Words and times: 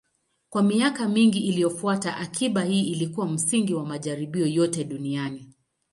Kwa 0.49 0.63
miaka 0.63 1.09
mingi 1.09 1.39
iliyofuata, 1.39 2.17
akiba 2.17 2.63
hii 2.63 2.83
ilikuwa 2.91 3.27
msingi 3.27 3.73
wa 3.73 3.85
majaribio 3.85 4.47
yote 4.47 4.83
duniani. 4.83 5.49